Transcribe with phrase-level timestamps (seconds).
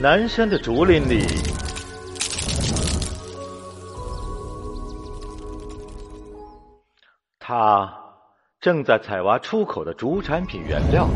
[0.00, 1.24] 南山的竹林里，
[7.38, 7.90] 他
[8.60, 11.08] 正在采挖出口的竹产品原料。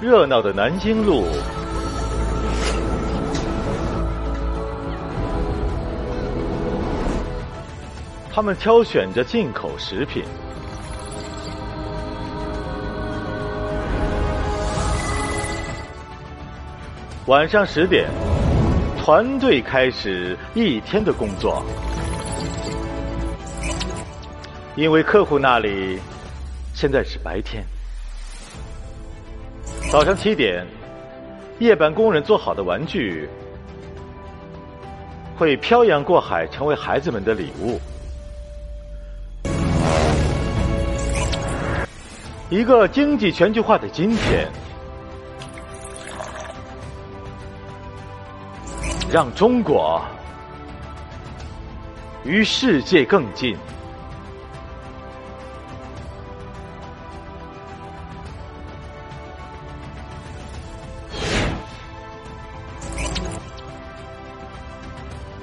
[0.00, 1.24] 热闹的南京路，
[8.30, 10.22] 他们挑选着进口食品。
[17.26, 18.08] 晚上十点，
[18.96, 21.60] 团队开始一天的工作，
[24.76, 25.98] 因为客户那里
[26.72, 27.64] 现在是白天。
[29.90, 30.64] 早上七点，
[31.58, 33.28] 夜班工人做好的玩具
[35.36, 37.80] 会漂洋过海，成为孩子们的礼物。
[42.48, 44.48] 一个经济全球化的今天。
[49.10, 50.02] 让中国
[52.24, 53.56] 与世界更近。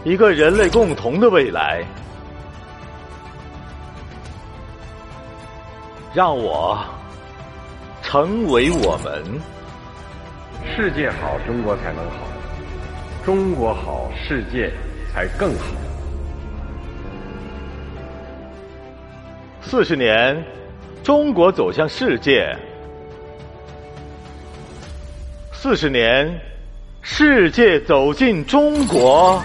[0.04, 1.82] 一个人类共同的未来，
[6.14, 6.78] 让我
[8.02, 9.24] 成为我们。
[10.76, 12.43] 世界好，中国才能好。
[13.26, 14.70] 中国好，世界
[15.14, 15.74] 才更好。
[19.62, 20.44] 四十年，
[21.02, 22.54] 中国走向世界；
[25.54, 26.38] 四十年，
[27.02, 29.42] 世界走进中国。